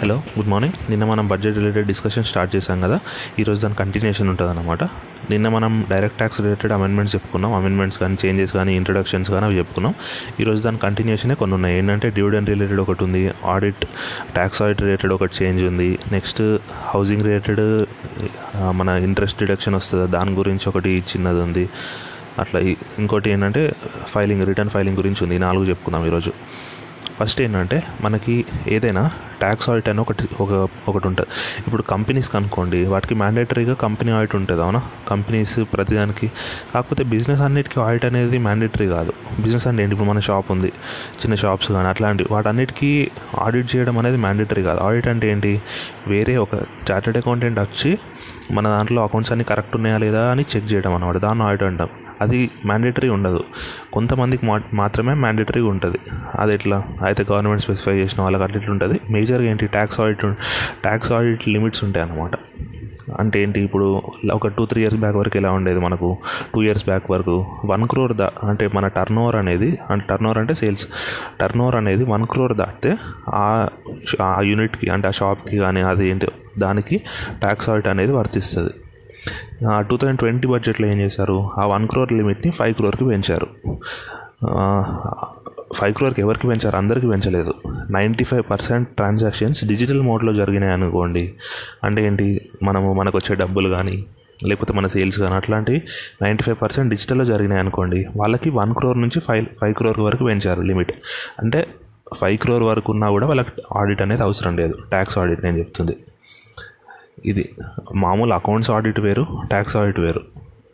[0.00, 2.98] Hello good morning నిన్న మనం budget related discussion start చేశాం కదా?
[3.38, 4.84] ఈరోజు దాని కంటిన్యూషన్ ఉంటుంది అనమాట
[5.30, 7.54] నిన్న మనం డైరెక్ట్ ట్యాక్స్ రిలేటెడ్ అమెండ్మెంట్స్ చెప్పుకున్నాం.
[7.54, 9.94] అమెండ్మెంట్స్ కానీ చేంజెస్ కానీ ఇంట్రొడక్షన్స్ కానీ అవి చెప్పుకున్నాం.
[10.40, 11.78] ఈరోజు దాని కంటిన్యూషనే కొన్ని ఉన్నాయి.
[11.78, 13.84] ఏంటంటే డివిడెండ్ రిలేటెడ్ ఒకటి ఉంది ఆడిట్
[14.34, 15.98] ట్యాక్స్ ఆడిట్ రిలేటెడ్ ఒకటి చేంజ్ ఉంది.
[16.12, 17.86] నెక్స్ట్ హౌసింగ్ రిలేటెడ్
[18.56, 20.08] మన ఇంట్రెస్ట్ డిడక్షన్ వస్తుంది.
[20.10, 21.68] దాని గురించి ఒకటి చిన్నది ఉంది.
[22.38, 22.60] అట్లా
[22.98, 23.72] ఇంకోటి ఏంటంటే
[24.06, 25.38] ఫైలింగ్ రిటర్న్ ఫైలింగ్ గురించి ఉంది.
[25.38, 26.32] నాలుగు చెప్పుకుందాం ఈరోజు
[27.20, 29.10] ఫస్ట్ ఏంటంటే మనకి ఏదైనా
[29.40, 31.28] ట్యాక్స్ ఆడిట్ అని ఒకటి ఒక ఒకటి ఉంటుంది.
[31.66, 34.82] ఇప్పుడు కంపెనీస్ కనుక్కోండి వాటికి మ్యాండేటరీగా కంపెనీ ఆడిట్ ఉంటుంది అవునా?
[35.08, 36.32] కంపెనీస్ ప్రతిదానికి.
[36.74, 39.12] కాకపోతే బిజినెస్ అన్నిటికీ ఆడిట్ అనేది మ్యాండేటరీ కాదు.
[39.40, 39.94] బిజినెస్ అంటే ఏంటి?
[39.94, 40.66] ఇప్పుడు మన షాప్ ఉంది
[41.20, 44.80] చిన్న షాప్స్ కానీ అట్లాంటి వాటన్నిటికీ ఆడిట్ చేయడం అనేది మ్యాండేటరీ కాదు.
[44.80, 45.62] ఆడిట్ అంటే ఏంటి?
[46.06, 46.54] వేరే ఒక
[46.90, 47.98] చార్టెడ్ అకౌంటెంట్ వచ్చి
[48.52, 51.88] మన దాంట్లో అకౌంట్స్ అన్ని కరెక్ట్ ఉన్నాయా లేదా అని చెక్ చేయడం అనమాట దాన్ని ఆడిట్ అంటాం.
[52.20, 53.44] అది మ్యాండేటరీ ఉండదు.
[53.92, 55.98] కొంతమందికి మా మాత్రమే మ్యాండేటరీ ఉంటుంది.
[56.38, 59.00] అది ఎట్లా అయితే గవర్నమెంట్ స్పెసిఫై చేసిన వాళ్ళకి అట్లా ఇట్లా ఉంటుంది.
[59.10, 59.66] మేజర్గా ఏంటి?
[59.66, 60.26] Tax audit
[60.82, 62.30] tax audit limits ఉంటాయి అన్నమాట.
[63.18, 63.60] అంటే ఏంటి?
[63.60, 66.18] ఇప్పుడు ఒక టూ త్రీ ఇయర్స్ బ్యాక్ వరకు ఎలా ఉండేది మనకు?
[66.54, 70.38] టూ ఇయర్స్ బ్యాక్ వరకు వన్ క్రోర్ దా అంటే మన టర్న్ ఓవర్ అనేది అంటే టర్న్ ఓవర్
[70.38, 70.86] అంటే సేల్స్
[71.40, 72.96] టర్న్ ఓవర్ అనేది వన్ క్రోర్ దాటితే
[73.28, 73.68] ఆ
[74.20, 76.28] ఆ యూనిట్కి అంటే ఆ షాప్కి కానీ అది ఏంటి?
[76.58, 76.96] దానికి
[77.40, 78.70] ట్యాక్స్ ఆడిట్ అనేది వర్తిస్తుంది.
[79.90, 81.50] టూ థౌజండ్ ట్వంటీ బడ్జెట్లో ఏం చేశారు?
[81.58, 83.46] ఆ వన్ క్రోర్ లిమిట్ని ఫైవ్ క్రోర్కి పెంచారు.
[85.74, 86.76] ఫైవ్ క్రోర్కి ఎవరికి పెంచారు?
[86.76, 87.54] అందరికీ పెంచలేదు.
[87.90, 91.34] Ninety five percent transactions digital మోడ్లో జరిగినాయి అనుకోండి.
[91.84, 92.50] అంటే ఏంటి?
[92.62, 94.04] మనము మనకు వచ్చే డబ్బులు కానీ
[94.48, 95.82] లేకపోతే మన సేల్స్ కానీ అట్లాంటివి
[96.22, 98.06] నైంటీ ఫైవ్ పర్సెంట్ డిజిటల్లో జరిగినాయి అనుకోండి.
[98.16, 100.92] వాళ్ళకి వన్ క్రోర్ నుంచి ఫైవ్ ఫైవ్ క్రోర్ వరకు పెంచారు లిమిట్
[101.38, 101.66] అంటే
[102.14, 104.74] ఫైవ్ క్రోర్ వరకు ఉన్నా కూడా వాళ్ళకి ఆడిట్ అనేది అవసరం లేదు.
[104.90, 105.96] ట్యాక్స్ ఆడిట్ నేను చెప్తుంది.
[107.24, 107.54] ఇది
[107.94, 110.20] మామూలు అకౌంట్స్ ఆడిట్ వేరు ట్యాక్స్ ఆడిట్ వేరు.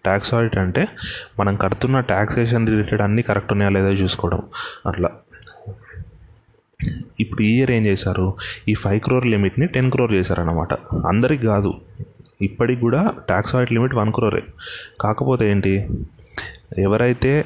[0.04, 0.88] ట్యాక్స్ ఆడిట్ అంటే
[1.40, 4.42] మనం కడుతున్న ట్యాక్సేషన్ రిలేటెడ్ అన్నీ కరెక్ట్ ఉన్నాయా లేదా చూసుకోవడం.
[4.86, 5.10] అట్లా.
[7.20, 8.34] ఇప్పుడు ఈ ఇయర్ ఏం చేశారు?
[8.68, 10.72] ఈ ఫైవ్ క్రోర్ లిమిట్ని టెన్ క్రోర్ చేశారన్నమాట.
[11.06, 11.74] అందరికి కాదు.
[12.42, 14.42] ఇప్పటికి కూడా ట్యాక్స్ ఆడిట్ లిమిట్ వన్ క్రోరే
[15.00, 15.88] కాకపోతే ఏంటి?
[16.78, 17.44] ఎవరైతే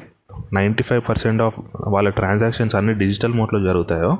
[0.53, 1.55] నైంటీ ఫైవ్ పర్సెంట్ ఆఫ్
[1.87, 4.17] వాళ్ళ ట్రాన్సాక్షన్స్ అన్ని డిజిటల్ మోడ్లో జరుగుతాయో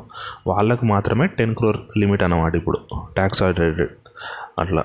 [0.47, 2.79] వాళ్ళకు మాత్రమే టెన్ క్రోర్ లిమిట్ అన్నమాట ఇప్పుడు.
[3.15, 3.89] ట్యాక్స్ ఆడిట్ రిలేటెడ్
[4.59, 4.83] అట్లా.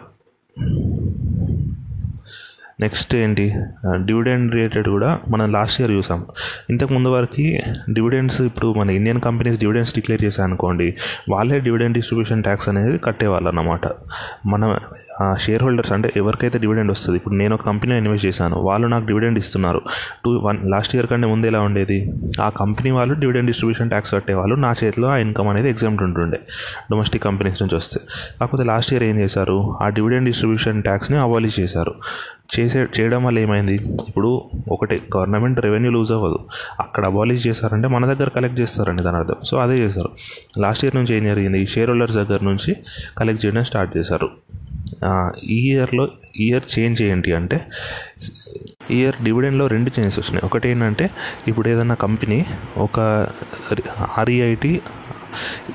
[2.81, 3.45] నెక్స్ట్ ఏంటి?
[3.87, 6.25] డివిడెండ్ రిలేటెడ్ కూడా మనం లాస్ట్ ఇయర్ చూసాం.
[6.71, 7.45] ఇంతకు ముందు వరకు
[7.93, 10.95] డివిడెండ్స్ ఇప్పుడు మన ఇండియన్ కంపెనీస్ డివిడెండ్స్ డిక్లేర్ చేశాయి అనుకోండి
[11.31, 13.87] వాళ్ళే డివిడెండ్ డిస్ట్రిబ్యూషన్ ట్యాక్స్ అనేది కట్టేవాళ్ళు అన్నమాట
[14.47, 14.79] మన
[15.41, 19.39] షేర్ హోల్డర్స్ అంటే ఎవరికైతే డివిడెండ్ వస్తుంది ఇప్పుడు నేను ఒక కంపెనీలో ఇన్వెస్ట్ చేశాను వాళ్ళు నాకు డివిడెండ్
[19.39, 19.83] ఇస్తున్నారు.
[20.25, 22.13] టూ వన్ లాస్ట్ ఇయర్ కంటే ముందు ఎలా ఉండేది?
[22.43, 26.41] ఆ కంపెనీ వాళ్ళు డివిడెండ్ డిస్ట్రిబ్యూషన్ ట్యాక్స్ కట్టేవాళ్ళు నా చేతిలో ఆ ఇన్కమ్ అనేది ఎగ్జామ్ట్ ఉంటుండే
[26.93, 28.01] డొమెస్టిక్ కంపెనీస్ నుంచి వస్తే.
[28.41, 29.79] కాకపోతే లాస్ట్ ఇయర్ ఏం చేశారు?
[29.83, 31.95] ఆ డివిడెండ్ డిస్ట్రిబ్యూషన్ ట్యాక్స్ని అబాలిష్ చేశారు.
[32.59, 33.75] చేసే చేయడం వల్ల ఏమైంది?
[34.09, 36.39] ఇప్పుడు ఒకటే గవర్నమెంట్ రెవెన్యూ లూజ్ అవ్వదు.
[36.81, 39.37] అక్కడ అబాలిష్ చేశారంటే మన దగ్గర కలెక్ట్ చేస్తారండి దాని అర్థం.
[39.45, 40.11] సో అదే చేశారు.
[40.59, 41.63] లాస్ట్ ఇయర్ నుంచి ఏం జరిగింది?
[41.63, 42.77] ఈ షేర్ హోల్డర్స్ దగ్గర నుంచి
[43.19, 44.31] కలెక్ట్ చేయడం స్టార్ట్ చేశారు.
[45.45, 47.61] ఈ ఇయర్లో ఇయర్ చేంజ్ ఏంటి అంటే
[48.91, 51.11] ఇయర్ డివిడెండ్లో రెండు చేంజెస్ వచ్చినాయి ఒకటి ఏంటంటే
[51.49, 52.47] ఇప్పుడు ఏదైనా కంపెనీ
[52.77, 53.01] ఒక
[54.19, 54.81] ఆర్ఈఐటి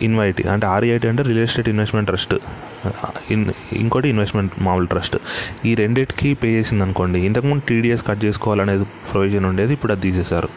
[0.02, 2.36] ఇన్వైటీ అంటే ఆర్ఈఐటి అంటే real estate investment trust
[3.32, 5.18] in ఇంకోటి ఇన్వెస్ట్మెంట్ మామూలు ట్రస్ట్
[5.66, 10.50] ఈ రెండింటికి పే చేసింది అనుకోండి ఇంతకుముందు టీడీఎస్ కట్ చేసుకోవాలనేది ప్రొవిజన్ ఉండేది ఇప్పుడు అది తీసేశారు.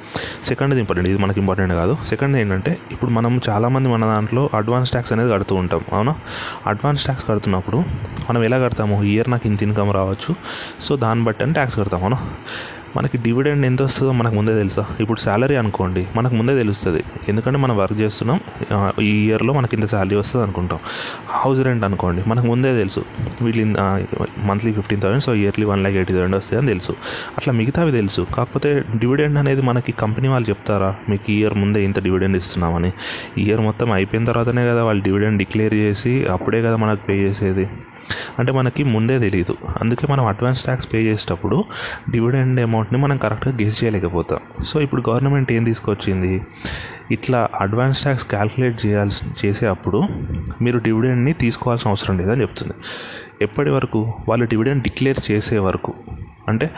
[0.44, 1.98] సెకండ్ ఇంపార్టెంట్ ఇది మనకి ఇంపార్టెంట్ కాదు.
[2.08, 6.14] సెకండ్ ఏంటంటే ఇప్పుడు మనం చాలామంది మన దాంట్లో అడ్వాన్స్ ట్యాక్స్ అనేది కడుతూ ఉంటాం అవునా?
[6.66, 7.76] అడ్వాన్స్ ట్యాక్స్ కడుతున్నప్పుడు
[8.30, 9.02] మనం ఎలా కడతాము?
[9.04, 10.34] ఇయర్ నాకు ఇంత ఇన్కమ్ రావచ్చు
[10.80, 12.18] సో దాన్ని బట్టి అని ట్యాక్స్ కడతాం అవునా?
[12.96, 14.82] మనకి డివిడెండ్ ఎంత వస్తుందో మనకు ముందే తెలుసా?
[15.00, 17.00] ఇప్పుడు శాలరీ అనుకోండి మనకు ముందే తెలుస్తుంది.
[17.28, 18.40] ఎందుకంటే మనం వర్క్ చేస్తున్నాం
[19.02, 20.78] ఈ ఇయర్లో మనకి ఇంత శాలరీ వస్తుంది అనుకుంటాం.
[21.40, 23.02] హౌస్ రెంట్ అనుకోండి మనకు ముందే తెలుసు.
[23.44, 23.64] వీళ్ళు
[24.50, 26.92] monthly fifteen thousand so yearly one lakh eighty thousand వస్తుంది అని తెలుసు.
[27.38, 28.26] అట్లా మిగతావి తెలుసు.
[28.36, 30.90] కాకపోతే డివిడెండ్ అనేది మనకి కంపెనీ వాళ్ళు చెప్తారా?
[31.08, 32.92] మీకు ఇయర్ ముందే ఇంత డివిడెండ్ ఇస్తున్నామని.
[33.38, 37.66] ఈ ఇయర్ మొత్తం అయిపోయిన తర్వాతనే కదా వాళ్ళు డివిడెండ్ డిక్లేర్ చేసి అప్పుడే కదా మనకు పే చేసేది.
[38.38, 41.64] అంటే మనకి ముందే తెలియదు అందుకే మనం అడ్వాన్స్ ట్యాక్స్ పే చేసేటప్పుడు
[42.10, 44.64] డివిడెండ్ అమౌంట్ని మనం కరెక్ట్గా గెస్ చేయలేకపోతాం.
[44.64, 46.42] సో ఇప్పుడు గవర్నమెంట్ ఏం తీసుకొచ్చింది?
[47.10, 50.02] ఇట్లా అడ్వాన్స్ ట్యాక్స్ క్యాల్కులేట్ చేయాల్సి చేసే అప్పుడు
[50.62, 52.72] మీరు డివిడెండ్ని తీసుకోవాల్సిన అవసరం లేదని చెప్తుంది.
[53.42, 54.12] ఎప్పటి వరకు?
[54.28, 55.94] వాళ్ళు డివిడెండ్ డిక్లేర్ చేసే వరకు.
[56.48, 56.70] అంటే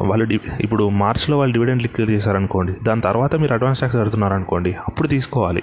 [0.00, 5.08] వాళ్ళు డి ఇప్పుడు మార్చ్లో వాళ్ళు డివిడెండ్ డిక్లేర్ చేశారనుకోండి దాని తర్వాత మీరు అడ్వాన్స్ ట్యాక్స్ కడుతున్నారనుకోండి అప్పుడు
[5.08, 5.62] తీసుకోవాలి.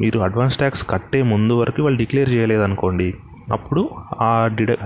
[0.00, 3.14] మీరు అడ్వాన్స్ ట్యాక్స్ కట్టే ముందు వరకు వాళ్ళు డిక్లేర్ చేయలేదనుకోండి
[3.52, 3.90] అప్పుడు
[4.20, 4.76] ఆ డిడ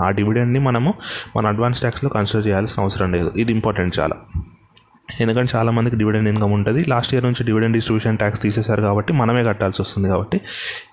[0.00, 0.94] ఆ- డివిడెండ్ని మనము
[1.36, 3.32] మన అడ్వాన్స్ ట్యాక్స్లో కన్సిడర్ చేయాల్సిన అవసరం లేదు.
[3.36, 4.16] ఇది ఇంపార్టెంట్ చాలా.
[5.20, 6.84] ఎందుకంటే చాలామందికి డివిడెండ్ ఇన్కమ్ ఉంటుంది.
[6.88, 10.40] లాస్ట్ ఇయర్ నుంచి డివిడెండ్ డిస్ట్రిబ్యూషన్ ట్యాక్స్ తీసేశారు కాబట్టి మనమే కట్టాల్సి వస్తుంది కాబట్టి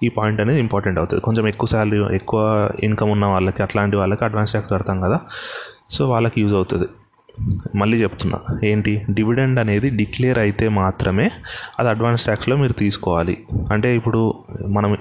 [0.04, 1.22] ఈ పాయింట్ అనేది ఇంపార్టెంట్ అవుతుంది.
[1.22, 5.20] కొంచెం ఎక్కువ శాలరీ ఎక్కువ ఇన్కమ్ ఉన్న వాళ్ళకి అట్లాంటి వాళ్ళకి అడ్వాన్స్ ట్యాక్స్ కడతాం కదా.
[5.92, 6.86] సో వాళ్ళకి యూజ్ అవుతుంది.
[7.76, 8.40] మళ్ళీ చెప్తున్నా.
[8.64, 9.02] ఏంటి?
[9.10, 11.32] డివిడెండ్ అనేది డిక్లేర్ అయితే మాత్రమే
[11.80, 13.38] అది అడ్వాన్స్ ట్యాక్స్లో మీరు తీసుకోవాలి.
[13.72, 14.34] అంటే ఇప్పుడు
[14.68, 14.98] మనం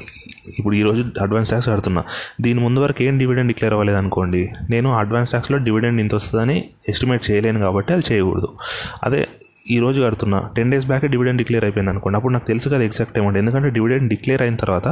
[0.58, 2.04] ఇప్పుడు ఈరోజు అడ్వాన్స్ ట్యాక్స్ కడుతున్నా.
[2.40, 4.50] దీని ముందు వరకు ఏం డివిడెండ్ డిక్లేర్ అవ్వలేదు అనుకోండి.
[4.70, 8.48] నేను అడ్వాన్స్ ట్యాక్స్లో డివిడెండ్ ఇంత వస్తుందని ఎస్టిమేట్ చేయలేను కాబట్టి అది చేయకూడదు.
[9.02, 9.28] అదే
[9.70, 10.50] ఈ రోజు కడుతున్నా.
[10.56, 12.16] Ten days back dividend declare అయిపోయింది అనుకోండి.
[12.16, 14.88] అప్పుడు నాకు తెలుసు కదా ఎగ్జాక్ట్ అమౌంట్ ఎందుకంటే డివిడెండ్ డిక్లేర్ అయిన తర్వాత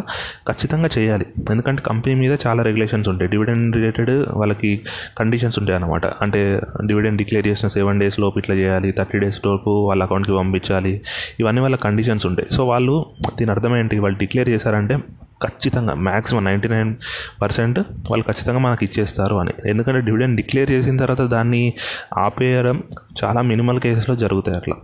[0.49, 1.27] ఖచ్చితంగా చేయాలి.
[1.51, 3.31] ఎందుకంటే కంపెనీ మీద చాలా రెగ్యులేషన్స్ ఉంటాయి.
[3.31, 4.81] డివిడెండ్ రిలేటెడ్ వాళ్ళకి
[5.19, 9.71] కండిషన్స్ ఉంటాయి అనమాట అంటే డివిడెండ్ డిక్లేర్ చేసిన సెవెన్ డేస్ లోపు ఇట్లా చేయాలి థర్టీ డేస్ లోపు
[9.71, 11.01] వాళ్ళ అకౌంట్కి పంపించాలి.
[11.41, 12.55] ఇవన్నీ వాళ్ళ కండిషన్స్ ఉంటాయి.
[12.55, 13.07] సో వాళ్ళు
[13.39, 13.99] దీని అర్థం ఏంటి?
[13.99, 14.99] వాళ్ళు డిక్లేర్ చేశారంటే
[15.43, 16.95] ఖచ్చితంగా మ్యాక్సిమం నైంటీ నైన్
[17.43, 17.79] పర్సెంట్
[18.11, 19.55] వాళ్ళు ఖచ్చితంగా మనకి ఇచ్చేస్తారు అని.
[19.71, 21.75] ఎందుకంటే డివిడెండ్ డిక్లేర్ చేసిన తర్వాత దాన్ని
[22.19, 22.83] ఆపేయడం
[23.25, 24.77] చాలా మినిమల్ కేసెస్లో జరుగుతాయి అట్లా.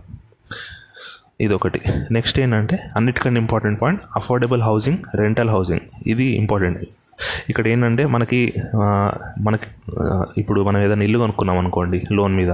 [1.41, 1.81] ఇదొకటి.
[2.11, 6.79] నెక్స్ట్ ఏంటంటే అన్నిటికంటే important point affordable housing rental housing ఇది ఇంపార్టెంట్
[7.49, 8.53] ఇక్కడ ఏంటంటే మనకి
[9.41, 9.67] మనకి
[10.37, 12.51] ఇప్పుడు మనం ఏదైనా ఇల్లు కొనుక్కున్నాం అనుకోండి లోన్ మీద.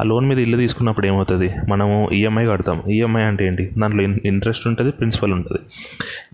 [0.00, 1.54] ఆ లోన్ మీద ఇల్లు తీసుకున్నప్పుడు ఏమవుతుంది?
[1.68, 2.82] మనము ఈఎంఐ కడతాం.
[2.90, 3.70] ఈఎంఐ అంటే ఏంటి?
[3.78, 5.60] దాంట్లో ఇంట్రెస్ట్ ఉంటుంది ప్రిన్సిపల్ ఉంటుంది.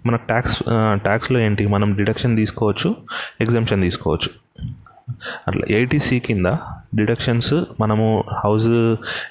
[0.07, 0.59] మనకు ట్యాక్స్
[1.05, 1.67] ట్యాక్స్లో ఏంటి?
[1.67, 2.97] మనం డిడక్షన్ తీసుకోవచ్చు
[3.41, 4.31] ఎగ్జామ్షన్ తీసుకోవచ్చు.
[5.49, 6.47] అట్లా ఏటీసీ కింద
[6.95, 8.67] డిడక్షన్స్ మనము హౌస్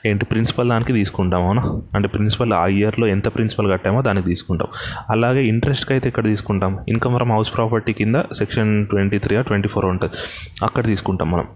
[0.05, 0.25] ఏంటి?
[0.25, 1.63] ప్రిన్సిపల్ దానికి తీసుకుంటాం అవునా?
[1.95, 4.67] అంటే ప్రిన్సిపల్ ఆ ఇయర్లో ఎంత ప్రిన్సిపల్ కట్టామో దానికి తీసుకుంటాం.
[5.09, 6.79] అలాగే ఇంట్రెస్ట్కి అయితే ఎక్కడ తీసుకుంటాం?
[6.87, 10.13] ఇన్కమ్ ఫ్రమ్ హౌస్ ప్రాపర్టీ కింద section twenty three twenty four ఉంటుంది.
[10.63, 11.47] అక్కడ తీసుకుంటాం మనం.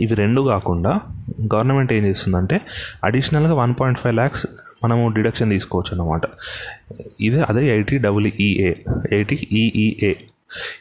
[0.00, 1.00] ఇవి రెండు కాకుండా
[1.54, 2.60] గవర్నమెంట్ ఏం చేస్తుందంటే
[3.04, 4.46] అడిషనల్గా వన్ పాయింట్ ఫైవ్ ల్యాక్స్
[4.84, 6.22] మనము డిడక్షన్ తీసుకోవచ్చు అన్నమాట.
[7.20, 8.72] ఇదే అదే eighty double EA
[9.12, 10.12] eighty EEA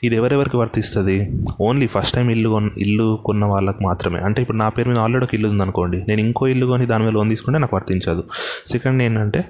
[0.04, 1.16] ఇది ఎవరెవరికి వర్తిస్తుంది?
[1.62, 4.20] ఓన్లీ ఫస్ట్ టైం ఇల్లు కొన్ ఇల్లు కొన్న వాళ్ళకి మాత్రమే.
[4.28, 6.00] అంటే ఇప్పుడు నా పేరు మీద ఆల్రెడీ ఒక ఇల్లు ఉందనుకోండి.
[6.08, 8.24] నేను ఇంకో ఇల్లు కొని దాని మీద లోన్ తీసుకుంటే నాకు వర్తించదు.
[8.68, 9.42] సెకండ్ ఏంటంటే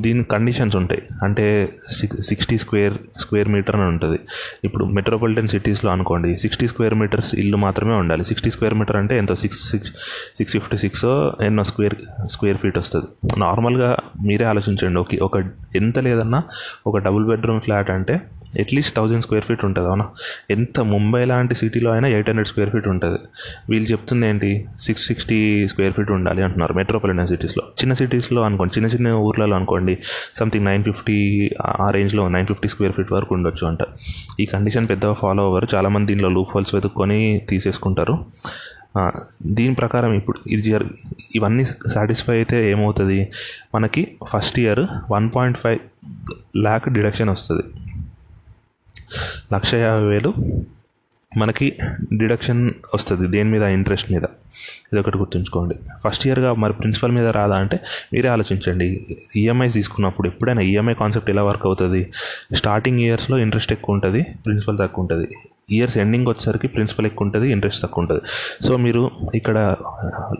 [0.00, 1.02] దీని కండిషన్స్ ఉంటాయి.
[1.22, 1.44] అంటే
[1.92, 4.18] six sixty square square metre అని ఉంటుంది.
[4.64, 8.24] ఇప్పుడు మెట్రోపాలిటన్ సిటీస్లో అనుకోండి సిక్స్టీ స్క్వేర్ మీటర్స్ ఇల్లు మాత్రమే ఉండాలి.
[8.24, 9.36] సిక్స్టీ స్క్వేర్ మీటర్ అంటే ఎంతో?
[9.36, 9.92] Six six
[10.38, 11.04] six fifty six
[11.42, 11.94] ఎన్నో స్క్వేర్
[12.26, 13.06] స్క్వేర్ ఫీట్ వస్తుంది.
[13.38, 15.00] నార్మల్గా మీరే ఆలోచించండి.
[15.00, 15.38] ఓకే ఒక
[15.76, 16.42] ఎంత లేదన్నా
[16.86, 18.20] ఒక డబుల్ బెడ్రూమ్ ఫ్లాట్ అంటే
[18.60, 20.06] at least thousand square feet ఉంటుంది అవునా?
[20.50, 23.18] ఎంత ముంబై లాంటి సిటీలో అయినా ఎయిట్ హండ్రెడ్ స్క్వేర్ ఫీట్ ఉంటుంది.
[23.70, 24.50] వీళ్ళు చెప్తుంది ఏంటి?
[24.80, 27.64] సిక్స్ సిక్స్టీ స్క్వేర్ ఫీట్ ఉండాలి అంటున్నారు మెట్రోపాలిటన్ సిటీస్లో.
[27.80, 29.98] చిన్న సిటీస్లో అనుకోండి చిన్న చిన్న ఊర్లలో అనుకోండి
[30.34, 31.18] సంథింగ్ నైన్ ఫిఫ్టీ
[31.66, 33.78] ఆ రేంజ్లో నైన్ ఫిఫ్టీ స్క్వేర్ ఫీట్ వరకు ఉండొచ్చు అంట.
[34.40, 35.68] ఈ కండిషన్ పెద్దగా ఫాలో అవ్వరు.
[35.74, 38.18] చాలామంది దీనిలో లూప్ హోల్స్ వెతుక్కొని తీసేసుకుంటారు.
[39.46, 40.84] దీని ప్రకారం ఇప్పుడు ఇది జర్
[41.34, 43.28] ఇవన్నీ సాటిస్ఫై అయితే ఏమవుతుంది?
[43.74, 44.80] మనకి first year
[45.10, 45.78] one point five
[46.56, 47.62] lakh deduction వస్తుంది.
[49.52, 50.34] లక్ష యాభై వేలు.
[51.36, 51.76] మనకి
[52.16, 53.62] డిడక్షన్ వస్తుంది దేని మీద?
[53.62, 54.22] ఇంట్రెస్ట్ మీద.
[54.92, 55.74] ఇది ఒకటి గుర్తుంచుకోండి.
[56.04, 57.80] ఫస్ట్ ఇయర్గా మరి ప్రిన్సిపల్ మీద రాదా అంటే
[58.12, 59.06] మీరే ఆలోచించండి.
[59.36, 62.12] ఈఎంఐస్ తీసుకున్నప్పుడు ఎప్పుడైనా ఈఎంఐ కాన్సెప్ట్ ఎలా వర్క్ అవుతుంది?
[62.54, 65.28] స్టార్టింగ్ ఇయర్స్లో ఇంట్రెస్ట్ ఎక్కువ ఉంటుంది ప్రిన్సిపల్ తక్కువ ఉంటుంది.
[65.70, 68.22] ఇయర్స్ ఎండింగ్ వచ్చేసరికి ప్రిన్సిపల్ ఎక్కువ ఉంటుంది ఇంట్రెస్ట్ తక్కువ ఉంటుంది.
[68.66, 69.76] సో మీరు ఇక్కడ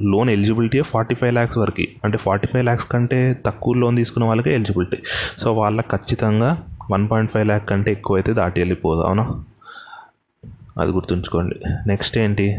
[0.02, 1.84] loan eligibility forty five lakhs వరకు.
[2.04, 5.02] అంటే ఫార్టీ ఫైవ్ ల్యాక్స్ కంటే తక్కువ లోన్ తీసుకున్న వాళ్ళకే ఎలిజిబిలిటీ.
[5.38, 9.44] సో వాళ్ళకి ఖచ్చితంగా వన్ పాయింట్ ఫైవ్ ల్యాక్ కంటే ఎక్కువ అయితే దాటి వెళ్ళిపోదు అవునా?
[10.81, 11.56] అది గుర్తుంచుకోండి.
[11.87, 12.58] నెక్స్ట్ ఏంటి?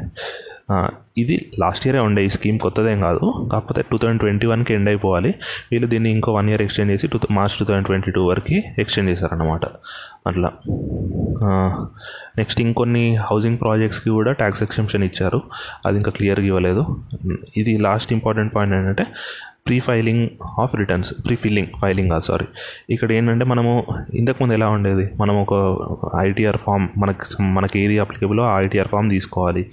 [1.18, 3.50] ఇది లాస్ట్ ఇయరే ఉండే ఈ స్కీమ్ కొత్తదేం కాదు.
[3.52, 5.36] కాకపోతే టూ థౌజండ్ ట్వంటీ వన్కి ఎండ్ అయిపోవాలి.
[5.72, 9.10] వీళ్ళు దీన్ని ఇంకో వన్ ఇయర్ ఎక్స్టెండ్ చేసి to March two thousand twenty two వరకు ఎక్స్టెండ్
[9.10, 9.66] చేశారనమాట
[10.28, 10.52] అట్లా.
[12.38, 15.42] నెక్స్ట్ ఇంకొన్ని హౌసింగ్ ప్రాజెక్ట్స్కి కూడా ట్యాక్స్ ఎక్సెంప్షన్ ఇచ్చారు.
[15.86, 16.86] అది ఇంకా క్లియర్గా ఇవ్వలేదు.
[17.58, 19.06] ఇది లాస్ట్ ఇంపార్టెంట్ పాయింట్ ఏంటంటే
[19.68, 20.30] pre filing
[20.60, 22.46] of returns pre filling filing కాదు సారీ
[22.90, 25.12] ఇక్కడ ఏంటంటే మనము ఇంతకుముందు ఎలా ఉండేది?
[25.20, 25.54] మనం ఒక
[26.18, 29.66] ఐటీఆర్ ఫామ్ మనకి మనకి ఏది అప్లికేబులో ఆ ఐటీఆర్ ఫామ్ తీసుకోవాలి.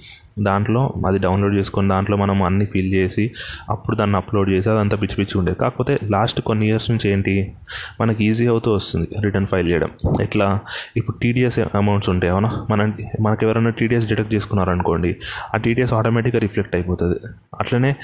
[0.43, 3.31] దాంట్లో అది డౌన్లోడ్ చేసుకొని దాంట్లో మనం అన్ని ఫిల్ చేసి
[3.69, 5.57] అప్పుడు దాన్ని అప్లోడ్ చేసి అదంతా పిచ్చి పిచ్చి ఉండేది.
[5.57, 7.53] కాకపోతే లాస్ట్ కొన్ని ఇయర్స్ నుంచి ఏంటి
[8.01, 9.89] మనకి ఈజీ అవుతూ వస్తుంది రిటర్న్ ఫైల్ చేయడం.
[10.21, 10.59] ఎట్లా?
[10.97, 12.65] ఇప్పుడు టీడీఎస్ అమౌంట్స్ ఉంటాయి అవునా?
[12.69, 12.91] మన
[13.21, 15.15] మనకి ఎవరైనా టీడీఎస్ డిడక్ట్ చేసుకున్నారనుకోండి
[15.53, 17.19] ఆ టీడీఎస్ ఆటోమేటిక్గా రిఫ్లెక్ట్ అయిపోతుంది.
[17.59, 17.95] అట్లనే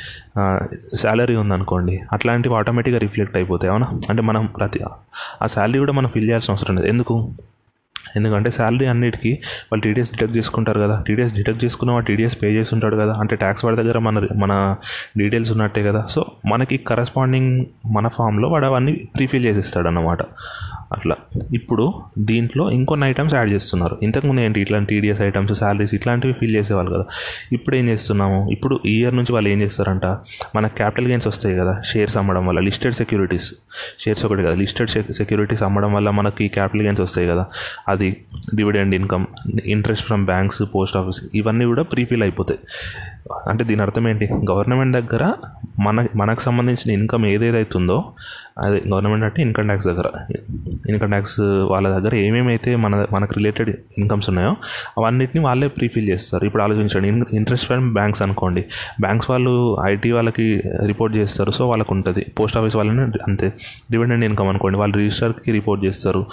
[0.96, 3.88] శాలరీ ఉందనుకోండి అట్లాంటివి ఆటోమేటిక్గా రిఫ్లెక్ట్ అయిపోతాయి అవునా?
[4.10, 4.80] అంటే మనం ప్రతి
[5.42, 6.88] ఆ శాలరీ కూడా మనం ఫిల్ చేయాల్సిన అవసరం లేదు.
[6.88, 7.34] ఎందుకు?
[8.16, 9.32] ఎందుకంటే శాలరీ అన్నిటికీ
[9.72, 11.04] వాళ్ళు టీడీఎస్ డిడక్ట్ చేసుకుంటారు కదా.
[11.08, 13.14] టీడీఎస్ డిడక్ట్ చేసుకున్న వాడు టీడీఎస్ పే చేసి ఉంటాడు కదా.
[13.20, 14.76] అంటే ట్యాక్స్ వాడి దగ్గర మన మన
[15.18, 16.06] డీటెయిల్స్ ఉన్నట్టే కదా.
[16.10, 20.18] సో మనకి కరస్పాండింగ్ మన ఫామ్లో వాడు అవన్నీ ప్రీఫిల్ చేసిస్తాడు అన్నమాట
[20.94, 21.16] అట్లా.
[21.54, 23.98] ఇప్పుడు దీంట్లో ఇంకొన్ని ఐటమ్స్ యాడ్ చేస్తున్నారు.
[24.04, 27.06] ఇంతకుముందు ఏంటి ఇట్లాంటి టీడీఎస్ ఐటమ్స్ శాలరీస్ ఇట్లాంటివి ఫిల్ చేసేవాళ్ళు కదా.
[27.52, 28.50] ఇప్పుడు ఏం చేస్తున్నాము?
[28.52, 30.06] ఇప్పుడు ఈ ఇయర్ నుంచి వాళ్ళు ఏం చేస్తారంట?
[30.56, 33.54] మన క్యాపిటల్ గెయిన్స్ వస్తాయి కదా షేర్స్ అమ్మడం వల్ల లిస్టెడ్ సెక్యూరిటీస్
[34.00, 37.46] షేర్స్ ఒకటి కదా లిస్టెడ్ సెక్యూరిటీస్ అమ్మడం వల్ల మనకి క్యాపిటల్ గెయిన్స్ వస్తాయి కదా.
[37.88, 38.18] అది
[38.56, 39.26] dividend income
[39.66, 42.60] interest from banks post office ఇవన్నీ కూడా ప్రీఫిల్ అయిపోతాయి.
[43.48, 44.30] అంటే దీని అర్థం ఏంటి?
[44.52, 45.34] గవర్నమెంట్ దగ్గర
[45.80, 48.14] మన మనకు సంబంధించిన ఇన్కమ్ ఏదేదైతే ఉందో
[48.60, 50.36] అది గవర్నమెంట్ అంటే ఇన్కమ్ ట్యాక్స్ దగ్గర.
[50.90, 54.56] ఇన్కమ్ ట్యాక్స్ వాళ్ళ దగ్గర ఏమేమైతే మన మనకు రిలేటెడ్ ఇన్కమ్స్ ఉన్నాయో
[54.98, 56.46] అవన్నిటిని వాళ్ళే ప్రీఫిల్ చేస్తారు.
[56.46, 57.36] ఇప్పుడు ఆలోచించండి.
[57.36, 58.66] ఇంట్రెస్ట్ ఫ్రమ్ బ్యాంక్స్ అనుకోండి.
[59.02, 61.52] బ్యాంక్స్ వాళ్ళు ఐటీ వాళ్ళకి రిపోర్ట్ చేస్తారు.
[61.52, 62.26] సో వాళ్ళకు ఉంటుంది.
[62.40, 63.54] పోస్ట్ ఆఫీస్ వాళ్ళని అంతే.
[63.92, 64.80] డివిడెండ్ ఇన్కమ్ అనుకోండి.
[64.80, 66.26] వాళ్ళు రిజిస్టర్కి రిపోర్ట్ చేస్తారు.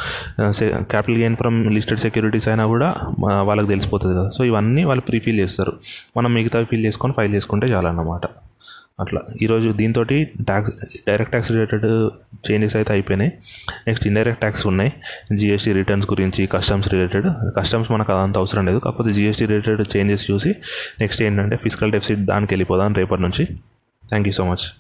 [0.65, 2.95] Capital gain from listed securities అయినా కూడా
[3.25, 4.31] వాళ్ళకి తెలిసిపోతుంది కదా.
[4.31, 5.73] సో ఇవన్నీ వాళ్ళు ప్రీఫిల్ చేస్తారు.
[6.17, 8.21] మనం మిగతా ఫీల్ ఫిల్ చేసుకొని ఫైల్ చేసుకుంటే చాలన్నమాట.
[9.01, 9.21] అట్లా.
[9.43, 10.73] ఈరోజు దీంతో tax
[11.09, 11.85] direct tax related
[12.51, 13.33] changes అయితే అయిపోయినాయి.
[13.87, 14.93] నెక్స్ట్ ఇండైరెక్ట్ ట్యాక్స్ ఉన్నాయి.
[15.37, 17.27] జిఎస్టీ రిటర్న్స్ గురించి కస్టమ్స్ రిలేటెడ్.
[17.57, 18.79] కస్టమ్స్ మనకు అదంత అవసరం లేదు.
[18.79, 20.57] కాకపోతే జిఎస్టీ రిలేటెడ్ చేంజెస్ చూసి
[21.01, 23.45] నెక్స్ట్ ఏంటంటే ఫిజికల్ డెఫిసిట్ దానికి వెళ్ళిపోదాం రేపటి నుంచి.
[24.09, 24.80] Thank you so much.